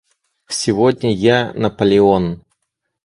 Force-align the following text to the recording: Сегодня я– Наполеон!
Сегодня 0.49 1.11
я– 1.13 1.53
Наполеон! 1.53 2.41